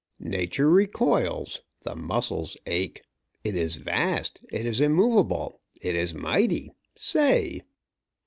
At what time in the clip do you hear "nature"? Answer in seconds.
0.17-0.67